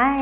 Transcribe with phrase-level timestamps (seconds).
[0.00, 0.16] 嗨，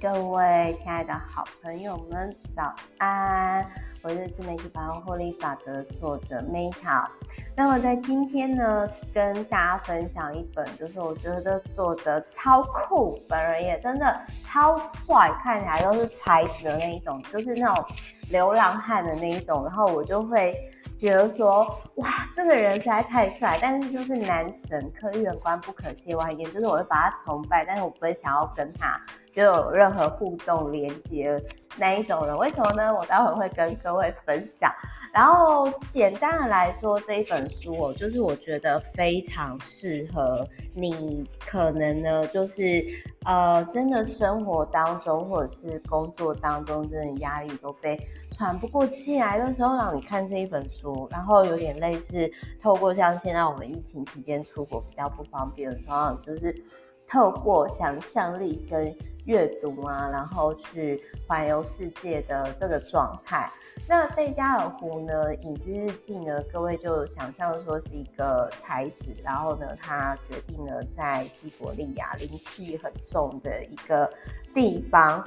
[0.00, 3.62] 各位亲爱的好朋友们，早安！
[4.00, 7.06] 我是自媒体百万获利法则作者 Meta。
[7.54, 17.84] 那么在今天呢，跟大家分享一本，就是我觉得作者超酷，本人也真的超帅，看起来都是才子的那一种，就是那种
[18.30, 20.56] 流浪汉的那一种，然后我就会。
[21.02, 21.64] 觉得说
[21.96, 28.96] 哇，这个人实在太帅，但是就是男神，可遇人观不可亵玩焉，就是我会把他崇拜，但是我不会想要跟他
[29.32, 31.42] 就有任何互动连接
[31.76, 32.38] 那一种人。
[32.38, 32.94] 为什么呢？
[32.94, 34.72] 我待会会跟各位分享。
[35.12, 42.82] 然后简单的来说，这一本书哦，就是我觉得非常适合你，可能呢就是
[43.24, 52.30] 呃，真的生活当中或者是工作当中，真的压力都被喘不过气来的时候，让你看这一本书，然后有点类似
[52.62, 56.64] 透过像现在我们疫情期间出国比较不方便的时候，就是
[57.12, 63.52] 透过想象力跟阅读啊，然后去环游世界的这个状态。
[63.86, 74.10] 那贝加尔湖呢，隐居日记呢，各位就想象说是一个才子，然后呢，他决定呢在西伯利亚灵气很重的一个
[74.54, 75.22] 地方，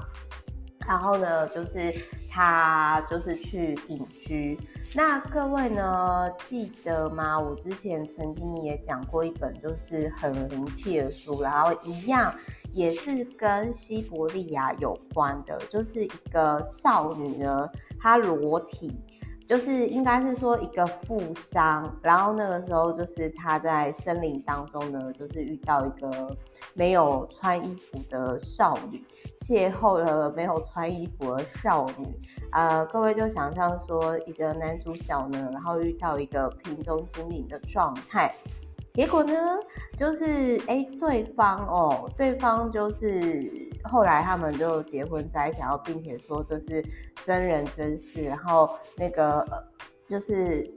[0.87, 1.93] 然后呢，就是
[2.35, 4.59] 他就是去隐居。
[4.93, 7.39] 那各位呢记得吗？
[7.39, 12.35] 我之前曾经也讲过一本就是很灵气的书，然后一样。
[12.73, 18.93] 也是跟西伯利亚有关的，就是一个少女呢，她裸体，
[19.47, 26.35] 就是应该是说一个富商，然后那个时候就是他在森林当中呢，就是遇到一个
[26.73, 29.03] 没有穿衣服的少女，
[29.39, 32.07] 邂逅了没有穿衣服的少女，
[32.51, 38.33] 呃，各位就想象说一个男主角呢，然后遇到一个瓶中精灵的状态。
[38.95, 39.33] 结果呢，
[39.97, 43.51] 就是哎，对方哦，对方就是
[43.89, 46.83] 后来他们就结婚在一起，然后并且说这是
[47.23, 49.45] 真人真事，然后那个
[50.07, 50.69] 就是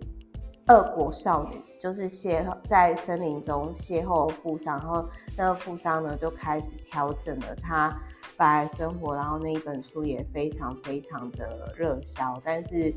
[0.68, 5.04] 恶国少女，就是邂逅在森林中邂逅富商，然后
[5.36, 7.94] 那个富商呢就开始调整了他
[8.36, 12.94] 本来生活，然后那一本书也非常非常的热销，但是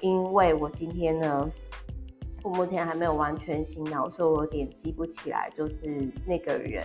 [0.00, 1.50] 因为我今天呢。
[2.44, 6.82] 我目前还没有完全醒脑，所以我有点记不起来，就是那个人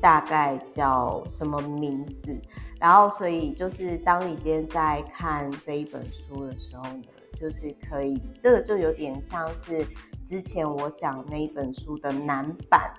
[0.00, 2.36] 大概叫什么名字。
[2.80, 7.02] 然后，所以就是当你今天在看这一本书的时候呢，
[7.40, 9.84] 就是可以，这个就有点像是
[10.26, 12.92] 之前我讲那一本书的男版，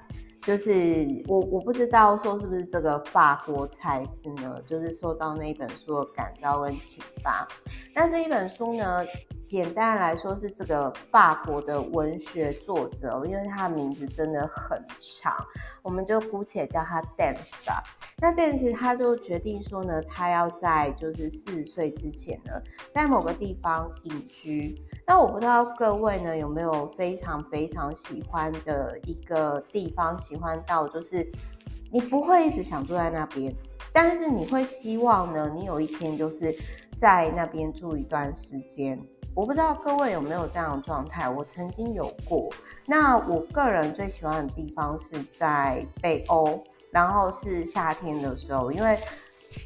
[0.44, 7.48] 就是我我不知道说是不是这个法国才子呢，就是受到那一本书的感召跟启发。
[7.94, 9.04] 那这一本书呢，
[9.48, 15.36] 简单来说是这个法国的文学作者，因为他的名字真的很长，
[15.84, 17.84] 我们就姑且叫他 Dance 吧。
[18.22, 22.54] 那 Dance 他就决定说呢，他要在就是四十岁之前呢，
[22.94, 24.76] 在某个地方隐居。
[25.06, 31.28] 那我不知道各位呢有没有非常非常喜欢的一个地方，喜欢到就是
[31.91, 33.51] 你不会一直想住在那边，
[33.91, 36.56] 但是你会希望呢，你有一天就是
[36.95, 38.97] 在那边住一段时间。
[39.34, 42.47] 我不知道各位有没有这样的状态，我曾经有过。
[42.85, 49.00] 那我个人最喜欢的地方是在北欧，然后是夏天的时候，因为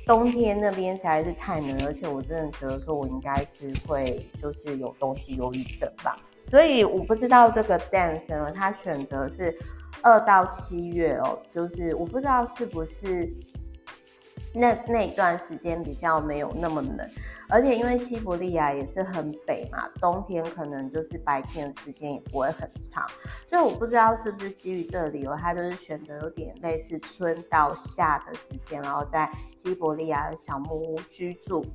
[0.05, 6.17] 冬天那边实在是太冷，而且我真的觉得说我应该是会就是有冬季忧郁症吧。
[6.49, 9.57] 所以我不知道这个 dance 呢，他选择是
[10.01, 13.31] 二到七月哦，就是我不知道是不是。
[14.55, 17.09] 那那段时间比较没有那么冷，
[17.49, 23.03] 而且因为西伯利亚也是很北嘛，冬天可能就是白天的时间也不会很长，
[23.47, 29.27] 所以我不知道是不是基于这个理由，他就是选择有点类似春到夏的时间，然后在
[29.57, 31.65] 西伯利亚的小木屋居住。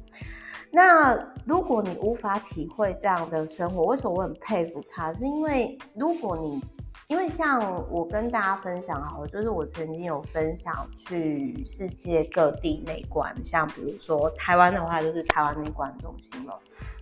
[0.70, 5.12] 那如果你无法体会这样的生活，为什么我很佩服他？
[5.14, 6.60] 是因为如果你
[7.08, 16.58] 因为像我跟大家分享好，就是我曾经有分享去世界各地内观，像比如说台湾的话，就是台湾内观中心了。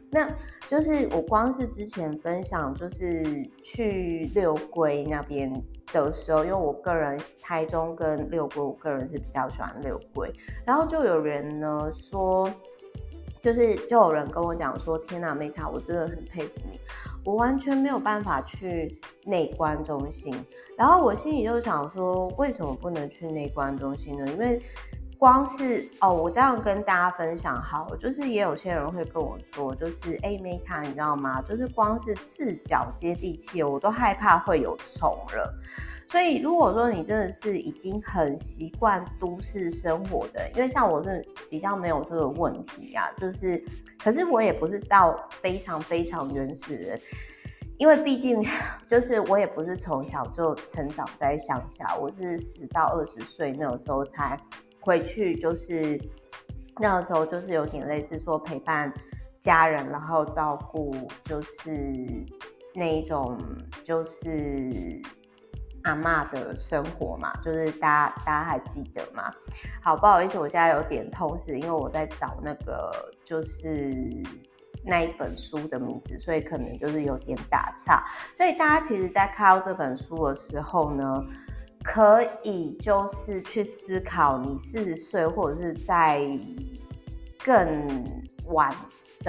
[0.08, 0.30] 那
[0.70, 5.52] 就是我光是之前分享，就是去六龟那边
[5.92, 10.32] 的时候，因为我个人台中跟六龟，我个人是比较喜欢六龟，
[10.64, 12.48] 然后就有人呢说，
[13.46, 16.80] 就是就有人跟我讲说，天哪，Meta，我真的很佩服你。
[17.24, 20.34] 我完全没有办法去内观中心，
[20.76, 24.26] 然后我心里就想说，为什么不能去内观中心呢？
[24.32, 24.60] 因为
[25.16, 31.40] 光是哦，我这样跟大家分享好，就是也有些人会跟我说，就是哎，Meta，你知道吗？
[31.42, 35.54] 就是光是赤脚接地气，我都害怕会有虫了。
[36.08, 43.62] 所以如果说你真的是已经很习惯都市生活的，因为像我是比较没有这个问题啊，就是，
[43.98, 47.00] 可是我也不是到非常非常原始人，
[47.78, 48.44] 因为毕竟
[48.88, 54.38] 就是我也不是从小就成长在乡下，我是十到二十岁那个时候才。
[54.78, 56.00] 回去就是
[56.78, 58.94] 那个时候，就是有点类似说陪伴
[59.40, 60.94] 家人，然后照顾，
[61.24, 61.68] 就是
[62.72, 63.36] 那一种，
[63.82, 65.02] 就是
[65.86, 69.32] 阿嬷的生活嘛，就是大家大家还记得吗？
[69.80, 72.92] 好，不好意思，我现在有点痛，是因为我在找那个
[73.24, 73.94] 就是
[74.84, 78.04] 那一本书的名字，所以可能就是有点打岔。
[78.36, 81.24] 所以大家其实，在看到这本书的时候呢，
[81.84, 86.20] 可以就是去思考，你四十岁或者是在
[87.44, 88.04] 更
[88.46, 88.74] 晚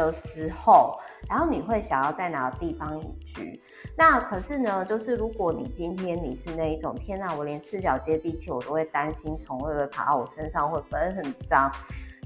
[0.06, 0.98] 的时候，
[1.28, 3.62] 然后你会想要在哪个地方隐居？
[3.98, 11.72] 那可是呢，就是如果你今天你是那一种，天哪，我连赤脚接地气我都会担心虫会不会爬到我身上，会不会很脏？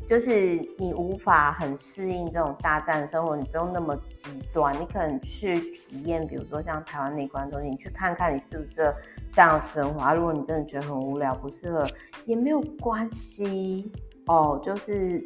[0.07, 8.93] 就是你无法很适应这种大自然生活，你不用那么极端，你可能去体验，比如说像台湾内观东西，你去看看你适不适合
[9.31, 10.13] 这样的生活。
[10.13, 11.87] 如果你真的觉得很无聊，不适合
[12.25, 13.89] 也没有关系
[14.25, 14.59] 哦。
[14.61, 15.23] 就是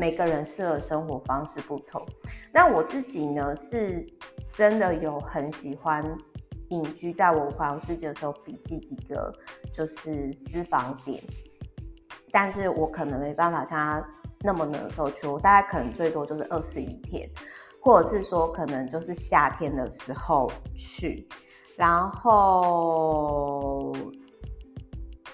[0.00, 2.02] 每个人适合生活方式不同。
[2.50, 4.06] 那我自己呢，是
[4.48, 6.02] 真的有很喜欢
[6.70, 9.30] 隐居，在我环游世界的时候，笔记几个
[9.74, 11.22] 就是私房点，
[12.32, 14.08] 但是我可能没办法像他。
[14.42, 17.28] 那么冷的时候去，我大概可能最多就是二十一天，
[17.78, 21.28] 或者是说可能就是夏天的时候去，
[21.76, 23.92] 然后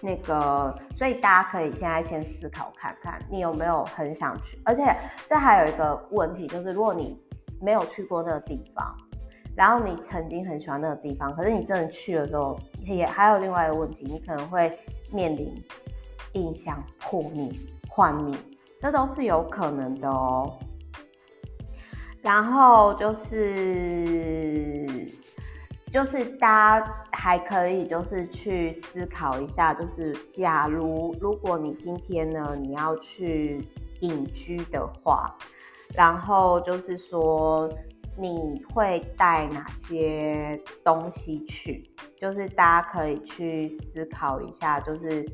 [0.00, 4.60] 那个，所以大家可以现在先思考看看，你有没有很想去？
[4.64, 4.94] 而且
[5.28, 7.18] 这还有一个问题，就是如果你
[7.60, 8.94] 没有去过那个地方，
[9.54, 14.78] 然后你曾经很喜欢那个地方，可是你真的去了之后，也还有另外一个问题，你可能会
[15.10, 15.54] 面临
[16.34, 17.50] 印象破灭、
[17.88, 18.36] 幻灭。
[18.78, 20.58] 这都是有可能的哦。
[22.20, 24.86] 然后就是，
[25.96, 33.66] 就是大家还可以就是去思考一下，就是假如如果你今天呢，你要去
[34.00, 35.34] 隐居的话，
[35.94, 37.66] 然后就是说
[38.14, 41.90] 你会带哪些东西去？
[42.20, 45.26] 就是大家可以去思考一下，就是。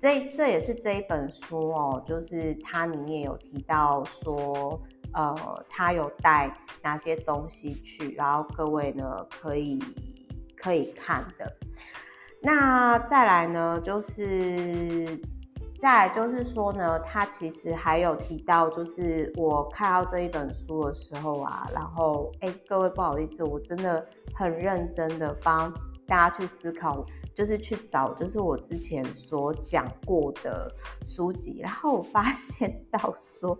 [0.00, 4.78] 这这也是这一本书哦，就是它里面有提到说，
[5.14, 6.52] 呃，他有带
[6.82, 9.82] 哪些东西去，然后各位呢可以
[10.56, 11.50] 可以看的。
[12.40, 15.18] 那再来呢，就是
[15.80, 25.72] 再来就是说呢，他其实还有提到，就是我看到这一本书的时候啊，然后哎，各位不好意思，我真的很认真的帮
[26.06, 27.04] 大家去思考。
[27.34, 30.72] 就是去找，就是我之前所讲过的
[31.04, 33.58] 书籍，然后我发现到说，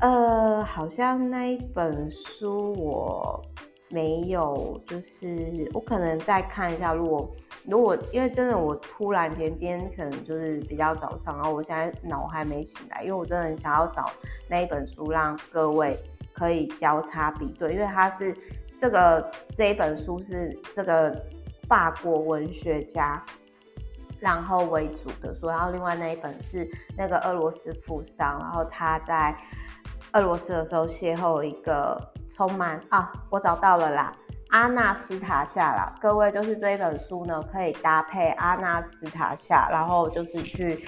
[0.00, 3.42] 呃，好像那一本书我
[3.88, 6.92] 没有，就是我可能再看一下。
[6.92, 7.30] 如果
[7.66, 14.04] 如果因为真的我突然间今天可能就是比较早上，然后我现在脑还没醒来，因为我真的很想要找
[14.48, 15.98] 那一本书，让各位
[16.32, 18.36] 可以交叉比对，因为它是
[18.78, 21.14] 这个这一本书是这个。
[21.68, 23.20] 法国文学家，
[24.18, 29.36] 然后为主的书，然后另外那一本是那个俄罗斯富商，然后他在
[30.12, 32.00] 俄罗斯的时候邂逅一个
[32.30, 34.12] 充满啊，我找到了啦，
[34.48, 40.86] 阿纳斯塔夏啦，各位就是这一本书呢，可以搭配阿纳斯塔夏，然后就是去，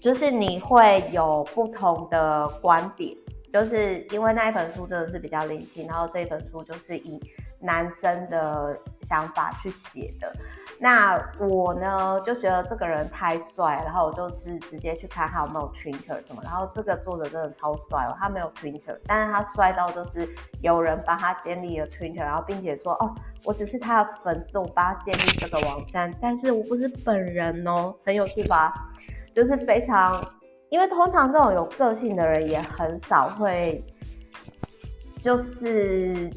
[0.00, 3.16] 就是你会有不同的观点，
[3.52, 7.20] 就是因为那一本书真的是比较灵性，然后这一本书就是以。
[7.62, 10.34] 男生的想法去写的，
[10.80, 20.28] 那我呢就觉得这个人太帅，然后我就是直接去看他有没有 Twitter 什么，然后这个作者真的超帅哦，他没有 Twitter，但是他帅到就是
[20.60, 23.14] 有人帮他建立了 Twitter，然后并且说哦，
[23.44, 28.90] 我只是他的粉丝，我帮他建立这个网站，但是我不是本人哦，很有趣吧？
[29.32, 30.20] 就是非常，
[30.68, 33.80] 因为通常这种有个性的人也很少会，
[35.22, 36.28] 就是。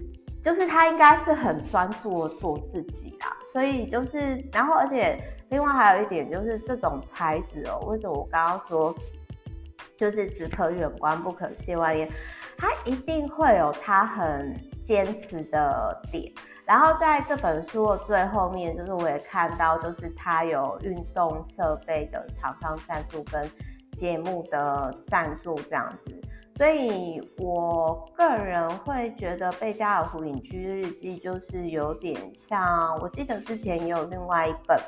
[0.46, 8.94] 就是他应该是很专注的做自己啦，所以就是，然后而且另外还有一点就是这种才子哦，为什么我刚刚说
[9.98, 12.08] 就是只可远观不可亵玩焉，
[12.56, 16.32] 他一定会有他很坚持的点。
[16.64, 23.50] 然后在这本书的最后面，就是我也看到，就是他有运动设备的厂商赞助跟
[23.94, 26.22] 节目的赞助这样子。
[26.58, 34.80] 所以我个人会觉得《贝加尔湖隐居日记》就是有点像，我记得之前也有另外一本，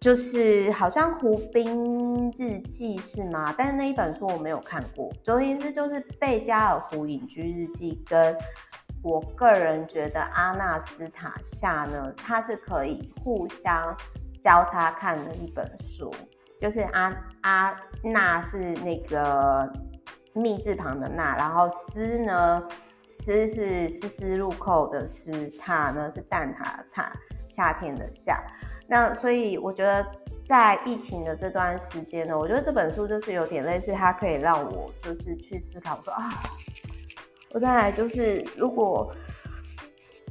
[0.00, 3.54] 就是好像《湖滨日记》是吗？
[3.58, 5.12] 但是那一本书我没有看过。
[5.22, 8.34] 总而言之，就是《贝加尔湖隐居日记》跟
[9.02, 13.94] 我个人觉得《阿纳斯塔夏》呢，它是可以互相
[14.42, 16.10] 交叉看的一本书。
[16.58, 19.70] 就是阿阿纳是那个。
[20.32, 22.62] 密字旁的纳，然后丝呢，
[23.18, 27.12] 丝是丝丝入扣的丝，塔呢是蛋塔的塔，
[27.48, 28.40] 夏天的夏。
[28.86, 30.06] 那所以我觉得
[30.46, 36.30] 在疫情的这段时间呢，我觉得这本书就是有点类似，它可以让我就是去思考说啊，
[37.52, 39.12] 我再来就是如果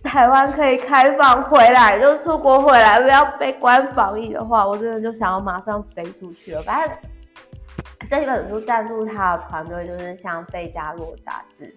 [0.02, 6.98] 台湾可以开放回来，就出国回来，不要被关防疫的话，我真的就想要马上飞出去了，反正。
[8.10, 11.72] 这本书赞助他的团队就是像费加罗杂志，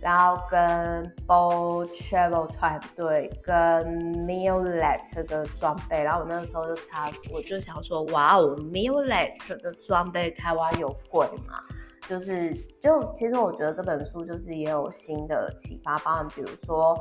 [0.00, 3.84] 然后跟 Bold Travel 团队跟
[4.24, 11.60] Miolet 的装备，然后我那个时候就查，我就想说，哇哦，Miolet 的装备台湾有贵吗？
[12.08, 16.96] 就是就其实我觉得这本书就是也有新的启发，包含比如说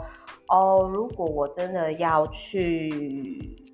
[0.48, 2.89] 哦，如果我真的要去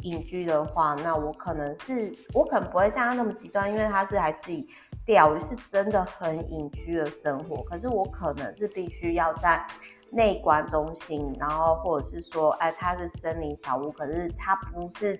[0.01, 4.67] 隐居的话，那我可能是我可能不会像他那么极端，因为他是还自己
[5.05, 7.63] 钓鱼，是真的很隐居的生活。
[7.63, 9.65] 可是我可能是必须要在
[10.11, 15.19] 内观中心，然后或者是说，哎，它是森林小屋，可是它不是。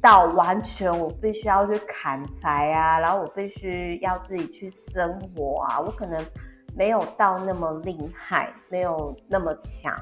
[0.00, 6.24] 到完全我必须要去砍柴啊，然后我必须要自己去生活啊，我可能
[6.76, 9.92] 没有到那么厉害，没有那么强，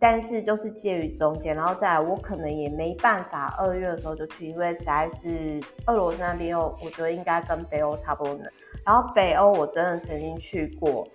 [0.00, 8.42] 但是就是介于中间，然后再来我可能也没办法二月的时候就去，因为实在是俄罗斯那边又我觉得应该跟北欧差不多冷，
[8.84, 11.06] 然后北欧我真的曾经去过，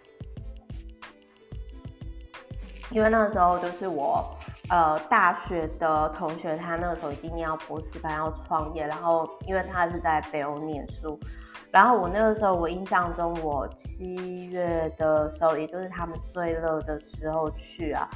[2.92, 4.24] 因为那个时候就是我。
[4.70, 11.20] 呃，大学的同学，他那个时候一定要博士班要创业，然后因为他是在北欧念书，
[11.70, 18.10] 然后我那个时候，我印象中，我七月的时候，也就是他们最热的时候去啊，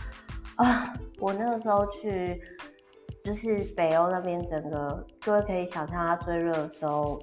[0.57, 2.39] 啊，我那个时候去，
[3.23, 7.19] 就是北欧那边，整个各位可以想象，它最热的时候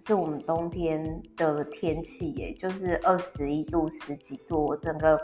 [0.00, 5.20] 是我们冬天的天气耶，就是二十一度十几度，我整个。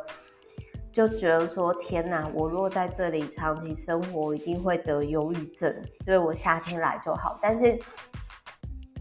[0.92, 5.75] 就觉得说天哪，我若在这里长期生活，一定会得忧郁症。
[6.04, 7.37] 所以我夏天来就好。
[7.42, 7.76] 但是，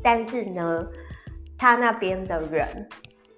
[0.01, 0.83] 但是呢，
[1.55, 2.65] 他那边的人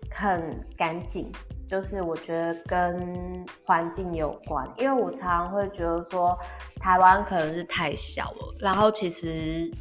[0.10, 1.30] 很干净，
[1.68, 4.68] 就是我觉得跟环境有关。
[4.78, 6.38] 因为我常常会觉得说，
[6.80, 9.72] 台湾可能是太小了，然后其实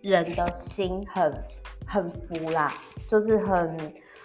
[0.00, 1.32] 人的心很
[1.86, 2.72] 很浮啦，
[3.08, 3.76] 就是很，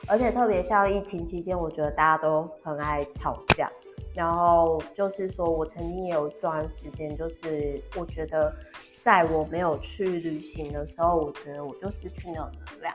[0.07, 3.69] 而且特别像疫情期间，我觉得大家都很爱吵架。
[4.15, 8.53] 然后就是说，我曾经也有一段时间，就是我觉得，
[8.99, 12.93] 在我没有去旅行的时候，我觉得我就失去那种能量。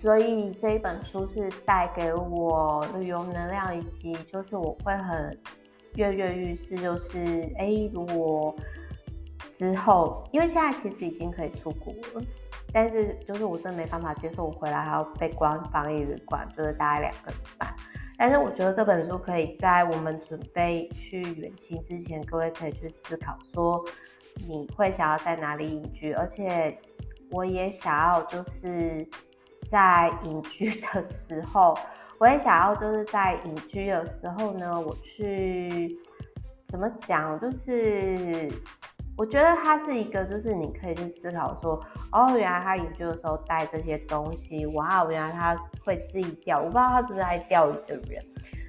[0.00, 5.38] 所以这一本书是带给我旅游能量，以及就是我会很
[5.94, 7.18] 跃跃欲试，就是
[7.58, 8.56] 哎，如果
[9.52, 12.26] 之后，因为现在其实已经可以出国了，
[12.72, 17.70] 但是就是我真的没办法接受，我回来还要被关防疫旅馆，就是大概两个礼拜。
[18.16, 23.84] 但是我觉得这本书可以在我们准备去远行之前，各位可以去思考说，
[24.48, 26.74] 你会想要在哪里隐居，而且
[27.30, 29.06] 我也想要就是
[29.70, 31.76] 在隐居的 时候，
[32.18, 35.96] 我也想要就是在隐居的时候呢，我去
[36.66, 38.48] 怎么讲，就是。
[39.16, 41.78] 我觉得它是一个，就是你可以去思考说，
[42.10, 48.24] 哦，原来他隐居的时候带这些东西，哇，原来他会自己钓，我不知道他是不是爱钓鱼的人，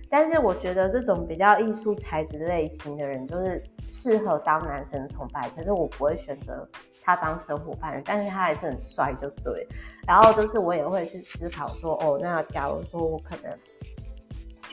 [0.09, 6.67] 但是我觉得这种比较艺术才子类型的人，就是适合当男神崇拜，可是我不会选择
[7.03, 9.67] 他当生活伴侣，但是他还是很帅，就对。
[10.07, 13.55] 然后就是我也会去思考说，哦，那假如说我可能。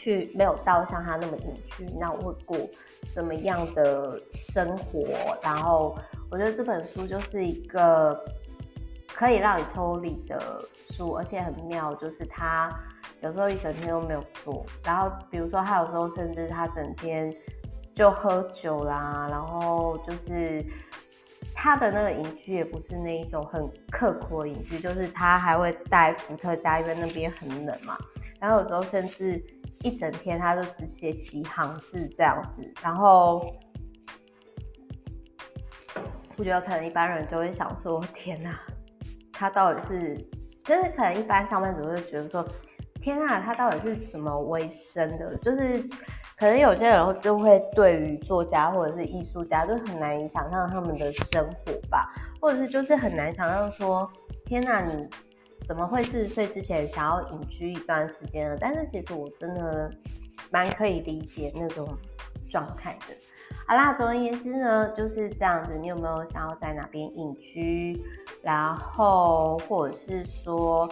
[0.00, 2.56] 去没有到像他那么隐居，那我会过
[3.12, 5.04] 怎么样的生活？
[5.42, 5.98] 然后
[6.30, 8.16] 我觉得这本书就是一个
[9.12, 12.72] 可以让你抽离的书，而且很妙，就是他
[13.22, 14.64] 有时候一整天都没有做。
[14.84, 17.34] 然后比如说他有时候甚至他整天
[17.98, 20.64] 就喝酒啦，然后就是
[21.52, 27.98] 他的那个隐居也不是那一种很刻苦的隐居，就是他还会带伏特加，因为那边很冷嘛。
[28.38, 29.42] 然后有时候甚至。
[29.84, 33.46] 一整天他就只写几行字这样子，然后
[36.36, 38.58] 我觉得可能一般人就会想说：天哪，
[39.32, 40.16] 他到底是
[40.64, 42.44] 就是可能一般上班族会觉得说，
[43.00, 45.36] 天啊，他到底是怎么维生的？
[45.36, 45.88] 就是
[46.38, 54.08] 可能有些人就会对于作家或者是艺术家就很难以想象他们的生活吧，或者是就是很难想象说，
[54.44, 55.08] 天啊，你
[55.66, 58.56] 怎么会四十岁之前想要隐居一段时间呢？
[58.60, 59.90] 但是其实我真的
[60.50, 61.88] 蛮可以理解那种
[62.48, 63.14] 状态的。
[63.66, 65.76] 好啦，总而言之呢，就是这样子。
[65.76, 68.00] 你有没有想要在哪边隐居？
[68.44, 70.88] 然后或者是说，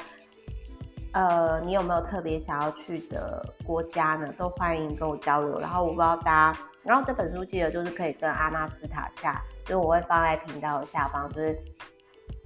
[1.17, 4.31] 呃，你有没有特别想要去的国家呢？
[4.37, 5.59] 都欢迎跟我交流。
[5.59, 11.59] 然后我不知道大家，然后这本书记得就是可以跟阿纳斯塔下，就是我会放在频道的下方，就是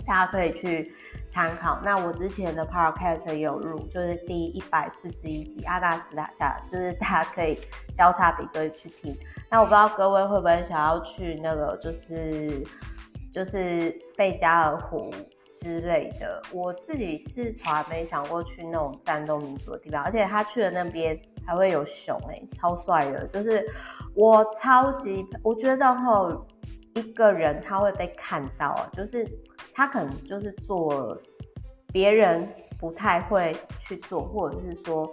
[0.06, 0.94] 大家可以去
[1.28, 1.80] 参考。
[1.82, 7.58] 那我之前的 podcast 也有录，就是第一百四十一集阿纳斯塔下，就是大家可以
[7.92, 9.12] 交叉比对去听。
[9.50, 12.64] 那我不知道各位会不会想要去那个，就是
[13.34, 15.12] 就是贝加尔湖
[15.52, 16.42] 之类的。
[16.52, 23.26] 我自己是从来没想过去那种战斗民族的地方，而且他去的那边还会有熊哎、超帅的。
[23.28, 23.66] 就是
[24.14, 26.42] 我超级，我觉得齁
[26.94, 29.26] 一个人他会被看到，就是
[29.72, 31.16] 他可能就是做
[31.92, 35.12] 别人不太会去做，或者是说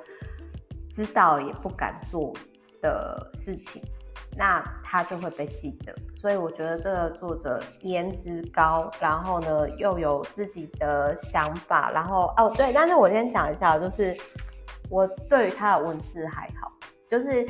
[0.91, 2.33] 知道也不敢做
[2.81, 3.81] 的事情。
[4.37, 14.15] 那他就会被记得，所以我觉得这个作者颜值高，然后呢又有自己的想法，然后哦对，但是我先讲一下，就是
[14.89, 16.71] 我对于他的文字还好，
[17.09, 17.47] 就是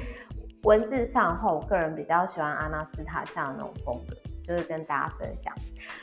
[0.63, 4.15] 文字上后，我个人比较喜欢阿纳斯塔夏那种风格，
[4.47, 5.53] 就是跟大家分享。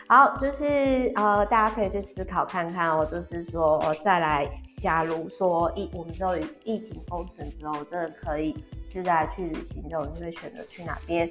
[0.06, 4.46] 好，就是呃大家可以去思考看看哦，就是说再来，
[4.82, 8.54] 假如说疫我们之后疫情封城之后，真的可以。
[8.94, 11.28] 是在去旅行之后，你会选择去哪边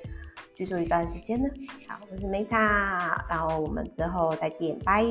[0.53, 1.47] 居住一段时间呢？
[1.87, 5.01] 好，我是 Meta，然后我们之后再见，拜。